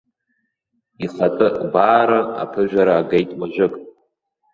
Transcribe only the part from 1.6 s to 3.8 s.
гәаара аԥыжәара агеит уажәык.